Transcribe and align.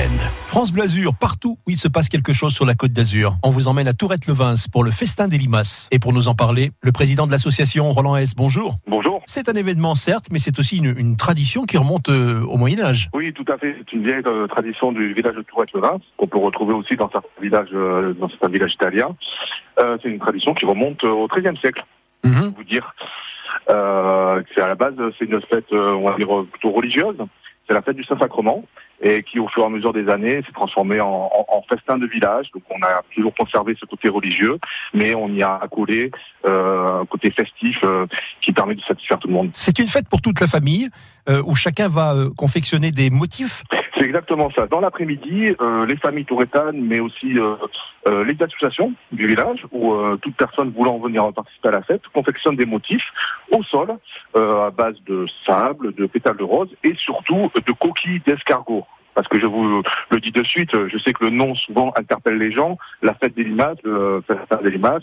week-end. 0.00 0.12
France 0.46 0.72
Blasure, 0.72 1.14
partout 1.14 1.56
où 1.66 1.70
il 1.70 1.76
se 1.76 1.88
passe 1.88 2.08
quelque 2.08 2.32
chose 2.32 2.54
sur 2.54 2.66
la 2.66 2.74
côte 2.74 2.92
d'Azur. 2.92 3.34
On 3.44 3.50
vous 3.50 3.68
emmène 3.68 3.88
à 3.88 3.92
Tourette-le-Vins 3.92 4.54
pour 4.72 4.84
le 4.84 4.90
festin 4.90 5.28
des 5.28 5.38
limaces. 5.38 5.88
Et 5.92 5.98
pour 5.98 6.12
nous 6.12 6.28
en 6.28 6.34
parler, 6.34 6.70
le 6.82 6.92
président 6.92 7.26
de 7.26 7.32
l'association 7.32 7.90
Roland 7.92 8.16
S. 8.16 8.34
Bonjour. 8.34 8.76
Bonjour. 8.86 9.22
C'est 9.26 9.48
un 9.48 9.54
événement 9.54 9.94
certes, 9.94 10.26
mais 10.32 10.38
c'est 10.38 10.58
aussi 10.58 10.78
une, 10.78 10.94
une 10.96 11.16
tradition 11.16 11.64
qui 11.64 11.76
remonte 11.76 12.08
euh, 12.08 12.42
au 12.42 12.56
Moyen 12.56 12.80
Âge. 12.80 13.08
Oui, 13.14 13.32
tout 13.32 13.44
à 13.52 13.58
fait. 13.58 13.76
C'est 13.78 13.92
une 13.92 14.04
vieille 14.04 14.22
euh, 14.26 14.46
tradition 14.48 14.92
du 14.92 15.14
village 15.14 15.36
de 15.36 15.42
Tourette-le-Vins 15.42 15.98
qu'on 16.16 16.26
peut 16.26 16.38
retrouver 16.38 16.74
aussi 16.74 16.96
dans 16.96 17.10
certains 17.10 17.28
villages, 17.40 17.68
euh, 17.72 18.14
dans 18.14 18.28
certains 18.28 18.48
villages 18.48 18.74
italiens. 18.74 19.14
C'est 20.02 20.10
une 20.10 20.18
tradition 20.18 20.52
qui 20.52 20.66
remonte 20.66 21.02
au 21.04 21.26
XIIIe 21.26 21.56
siècle. 21.58 21.82
Mhm. 22.22 22.52
Vous 22.54 22.64
dire. 22.64 22.94
C'est 23.66 24.60
à 24.60 24.66
la 24.66 24.74
base, 24.74 24.94
c'est 25.18 25.24
une 25.24 25.40
fête, 25.40 25.72
on 25.72 26.06
va 26.06 26.16
dire 26.16 26.28
plutôt 26.52 26.70
religieuse. 26.70 27.16
C'est 27.70 27.74
la 27.76 27.82
fête 27.82 27.94
du 27.94 28.02
Saint-Sacrement 28.02 28.64
et 29.00 29.22
qui, 29.22 29.38
au 29.38 29.46
fur 29.46 29.62
et 29.62 29.66
à 29.66 29.68
mesure 29.68 29.92
des 29.92 30.08
années, 30.08 30.42
s'est 30.44 30.52
transformée 30.52 31.00
en, 31.00 31.06
en- 31.06 31.46
en 31.48 31.62
festin 31.72 31.98
de 31.98 32.06
village. 32.06 32.48
Donc, 32.52 32.64
on 32.68 32.82
a 32.84 33.00
toujours 33.14 33.32
conservé 33.38 33.76
ce 33.78 33.86
côté 33.86 34.08
religieux, 34.08 34.58
mais 34.92 35.14
on 35.14 35.28
y 35.28 35.44
a 35.44 35.54
accolé 35.62 36.10
euh, 36.46 37.02
un 37.02 37.06
côté 37.06 37.30
festif 37.30 37.76
euh, 37.84 38.06
qui 38.42 38.50
permet 38.50 38.74
de 38.74 38.80
satisfaire 38.82 39.20
tout 39.20 39.28
le 39.28 39.34
monde. 39.34 39.50
C'est 39.52 39.78
une 39.78 39.86
fête 39.86 40.08
pour 40.08 40.20
toute 40.20 40.40
la 40.40 40.48
famille, 40.48 40.88
euh, 41.28 41.40
où 41.46 41.54
chacun 41.54 41.88
va 41.88 42.12
euh, 42.16 42.28
confectionner 42.36 42.90
des 42.90 43.08
motifs? 43.08 43.62
C'est 43.96 44.04
exactement 44.04 44.50
ça. 44.56 44.66
Dans 44.66 44.80
l'après-midi, 44.80 45.54
euh, 45.60 45.86
les 45.86 45.96
familles 45.96 46.24
tourétanes, 46.24 46.80
mais 46.80 46.98
aussi 46.98 47.34
euh, 48.06 48.10
euh, 48.10 48.24
les 48.24 48.36
associations 48.42 48.92
du 49.12 49.26
village, 49.26 49.64
où 49.72 49.92
euh, 49.92 50.16
toute 50.16 50.36
personne 50.36 50.70
voulant 50.70 50.98
venir 50.98 51.32
participer 51.32 51.68
à 51.68 51.72
la 51.72 51.82
fête, 51.82 52.02
confectionne 52.12 52.56
des 52.56 52.66
motifs 52.66 53.04
au 53.52 53.62
sol, 53.62 53.96
euh, 54.36 54.66
à 54.66 54.70
base 54.70 54.96
de 55.06 55.26
sable, 55.46 55.94
de 55.94 56.06
pétales 56.06 56.36
de 56.36 56.44
rose, 56.44 56.68
et 56.84 56.94
surtout 56.96 57.50
de 57.54 57.72
coquilles 57.72 58.20
d'escargot. 58.26 58.84
Parce 59.12 59.26
que 59.26 59.40
je 59.40 59.46
vous 59.46 59.82
le 60.10 60.20
dis 60.20 60.30
de 60.30 60.44
suite, 60.44 60.70
je 60.72 60.98
sais 60.98 61.12
que 61.12 61.24
le 61.24 61.30
nom 61.30 61.54
souvent 61.56 61.92
interpelle 61.96 62.38
les 62.38 62.52
gens. 62.52 62.78
La 63.02 63.12
fête 63.14 63.34
des 63.34 63.42
limaces, 63.42 63.76
le 63.82 64.22
festin 64.26 64.58
des 64.62 64.70
limaces, 64.70 65.02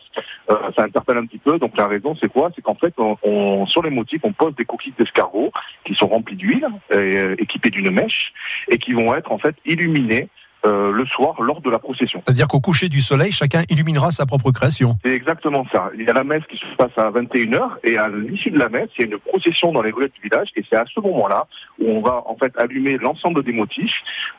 euh, 0.49 0.55
ça 0.77 0.83
interpelle 0.83 1.17
un 1.17 1.25
petit 1.25 1.39
peu. 1.39 1.59
Donc 1.59 1.77
la 1.77 1.87
raison, 1.87 2.15
c'est 2.19 2.31
quoi? 2.31 2.49
C'est 2.55 2.61
qu'en 2.61 2.75
fait, 2.75 2.93
on, 2.97 3.17
on- 3.23 3.65
sur 3.67 3.83
les 3.83 3.89
motifs, 3.89 4.21
on 4.23 4.31
pose 4.31 4.55
des 4.55 4.63
coquilles 4.63 4.93
d'escargot 4.97 5.51
qui 5.85 5.93
sont 5.93 6.07
remplies 6.07 6.37
d'huile, 6.37 6.67
euh, 6.93 7.35
équipées 7.37 7.69
d'une 7.69 7.91
mèche, 7.91 8.31
et 8.69 8.77
qui 8.77 8.93
vont 8.93 9.13
être 9.13 9.31
en 9.31 9.39
fait 9.39 9.55
illuminés 9.65 10.29
euh, 10.65 10.91
le 10.91 11.05
soir 11.05 11.41
lors 11.41 11.61
de 11.61 11.69
la 11.69 11.79
procession. 11.79 12.21
C'est-à-dire 12.25 12.47
qu'au 12.47 12.59
coucher 12.59 12.89
du 12.89 13.01
soleil, 13.01 13.31
chacun 13.31 13.63
illuminera 13.69 14.11
sa 14.11 14.25
propre 14.25 14.51
création. 14.51 14.97
C'est 15.03 15.13
exactement 15.13 15.65
ça. 15.71 15.91
Il 15.97 16.03
y 16.03 16.09
a 16.09 16.13
la 16.13 16.23
messe 16.23 16.43
qui 16.49 16.57
se 16.57 16.75
passe 16.77 16.91
à 16.97 17.11
21h 17.11 17.77
et 17.83 17.97
à 17.97 18.07
l'issue 18.09 18.51
de 18.51 18.59
la 18.59 18.69
messe, 18.69 18.89
il 18.97 19.01
y 19.01 19.03
a 19.05 19.11
une 19.11 19.19
procession 19.19 19.71
dans 19.71 19.81
les 19.81 19.91
ruelles 19.91 20.11
du 20.15 20.21
village 20.21 20.49
et 20.55 20.63
c'est 20.69 20.77
à 20.77 20.85
ce 20.93 20.99
moment-là 20.99 21.47
où 21.79 21.89
on 21.89 22.01
va 22.01 22.23
en 22.25 22.35
fait 22.35 22.51
allumer 22.57 22.97
l'ensemble 22.97 23.43
des 23.43 23.51
motifs. 23.51 23.93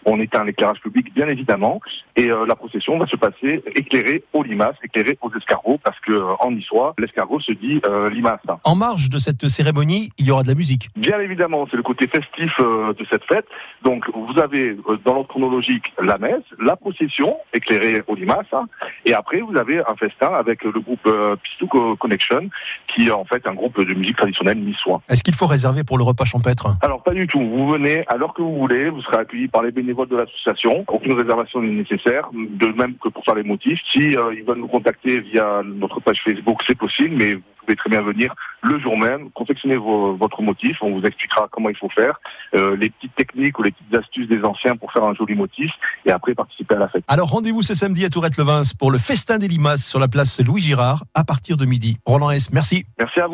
On 0.05 0.21
éteint 0.21 0.45
l'éclairage 0.45 0.81
public 0.81 1.15
bien 1.15 1.29
évidemment 1.29 1.81
et 2.17 2.31
euh, 2.31 2.47
la 2.47 2.57
procession 2.57 2.99
va 2.99 3.07
se 3.07 3.17
passer 3.17 3.63
éclairée 3.75 4.25
aux 4.33 4.43
limaces, 4.43 4.77
éclairée 4.83 5.19
aux 5.21 5.31
escargots 5.33 5.79
parce 5.85 5.99
que 6.01 6.13
euh, 6.13 6.35
en 6.41 6.51
niçois, 6.51 6.95
l'escargot 6.99 7.41
se 7.41 7.53
dit 7.53 7.81
euh, 7.87 8.11
limace. 8.11 8.41
En 8.65 8.77
marge 8.77 9.09
de 9.09 9.19
cette 9.19 9.49
cérémonie, 9.49 10.11
il 10.19 10.27
y 10.27 10.31
aura 10.31 10.43
de 10.43 10.49
la 10.49 10.55
musique. 10.55 10.89
Bien 10.97 11.21
évidemment, 11.21 11.67
c'est 11.71 11.77
le 11.77 11.83
côté 11.83 12.09
festif 12.09 12.51
de 12.59 13.07
cette 13.11 13.25
fête. 13.25 13.47
Donc, 13.83 14.05
vous 14.15 14.41
avez 14.41 14.77
dans 15.05 15.15
l'ordre 15.15 15.29
chronologique 15.29 15.93
la 16.09 16.19
messe, 16.19 16.43
la 16.61 16.77
procession 16.77 17.37
éclairée 17.53 18.03
au 18.07 18.15
limaces, 18.15 18.53
hein, 18.53 18.67
et 19.05 19.15
après 19.15 19.41
vous 19.41 19.57
avez 19.57 19.79
un 19.81 19.95
festin 19.97 20.33
avec 20.35 20.65
le 20.65 20.81
groupe 20.81 21.07
euh, 21.07 21.37
Pistou 21.37 21.67
Co- 21.67 21.97
Connection, 21.97 22.49
qui 22.89 23.09
est 23.09 23.11
en 23.11 23.25
fait 23.25 23.47
un 23.47 23.55
groupe 23.55 23.79
de 23.85 23.95
musique 23.95 24.17
traditionnelle 24.17 24.59
niçois. 24.59 25.03
Est-ce 25.09 25.23
qu'il 25.23 25.35
faut 25.35 25.47
réserver 25.47 25.85
pour 25.85 25.99
le 25.99 26.05
repas 26.05 26.25
champêtre? 26.25 26.67
Alors 26.83 27.03
pas 27.03 27.13
du 27.13 27.27
tout. 27.27 27.41
Vous 27.41 27.69
venez 27.69 28.05
à 28.09 28.17
l'heure 28.17 28.35
que 28.35 28.43
vous 28.43 28.57
voulez. 28.57 28.89
Vous 28.91 29.03
serez 29.03 29.19
accueilli 29.19 29.49
par 29.49 29.63
les 29.63 29.71
bénévoles 29.71 30.09
de 30.09 30.17
l'association. 30.17 30.85
Aucune 30.89 31.13
réservation 31.13 31.61
n'est 31.61 31.69
nécessaire, 31.83 32.31
de 32.33 32.67
même 32.73 32.95
que 33.03 33.09
pour 33.09 33.25
faire 33.25 33.35
les 33.35 33.43
motifs. 33.43 33.79
Si 33.93 34.17
euh, 34.17 34.35
ils 34.35 34.45
veulent 34.45 34.59
nous 34.59 34.69
contacter 34.69 35.21
via 35.21 35.63
notre 35.65 36.01
page 36.01 36.21
Facebook, 36.25 36.61
c'est 36.67 36.79
possible, 36.79 37.15
mais 37.17 37.35
vous 37.35 37.43
pouvez 37.69 37.77
très 37.77 37.91
bien 37.91 38.01
venir 38.03 38.35
le 38.63 38.79
jour 38.81 38.97
même, 38.99 39.31
confectionner 39.33 39.77
vos- 39.77 40.17
votre 40.17 40.43
motif. 40.43 40.77
On 40.81 40.93
vous 40.99 41.03
expliquera 41.05 41.49
comment 41.53 41.69
il 41.69 41.77
faut 41.77 41.91
faire, 41.91 42.19
euh, 42.55 42.77
les 42.77 42.89
petites 42.91 43.15
techniques 43.15 43.59
ou 43.59 43.63
les 43.63 43.71
petites 43.73 43.97
astuces 43.97 44.29
des 44.29 44.43
anciens 44.43 44.75
pour 44.77 44.91
faire 44.93 45.05
un 45.05 45.15
joli 45.15 45.35
motif, 45.35 45.71
et 46.07 46.11
après 46.11 46.35
participer 46.35 46.75
à 46.75 46.79
la 46.79 46.89
fête. 46.89 47.05
Alors 47.09 47.29
rendez-vous 47.31 47.63
ce 47.63 47.75
samedi 47.75 48.05
à 48.05 48.09
Tourette-le-Vins 48.11 48.63
pour 48.79 48.91
le 48.91 48.99
festin 48.99 49.39
des 49.39 49.49
limaces 49.49 49.87
sur 49.87 49.99
la 49.99 50.09
place 50.09 50.41
Louis 50.45 50.61
Girard 50.63 51.05
à 51.15 51.25
partir 51.25 51.57
de 51.57 51.67
midi. 51.67 51.99
Roland 52.07 52.31
S, 52.31 52.51
merci. 52.53 52.87
Merci 52.99 53.21
à 53.21 53.23
vous. 53.23 53.27